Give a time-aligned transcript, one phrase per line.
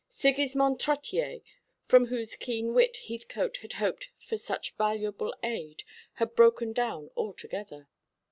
[0.09, 1.43] Sigismond Trottier,
[1.85, 7.87] from whose keen wit Heathcote had hoped for such valuable aid, had broken down altogether.